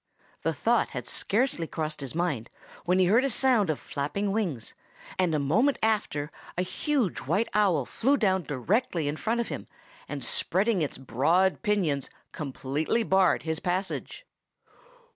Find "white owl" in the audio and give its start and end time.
7.19-7.85